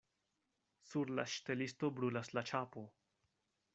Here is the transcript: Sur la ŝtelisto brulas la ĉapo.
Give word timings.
Sur 0.93 1.11
la 1.19 1.25
ŝtelisto 1.33 1.91
brulas 1.99 2.33
la 2.39 2.45
ĉapo. 2.53 2.87